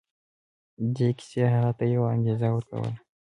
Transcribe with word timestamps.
دې 0.95 1.09
کيسې 1.17 1.43
هغه 1.53 1.71
ته 1.77 1.83
يوه 1.93 2.07
انګېزه 2.15 2.47
ورکوله. 2.51 2.91